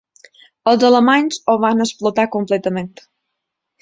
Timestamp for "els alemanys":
0.71-1.39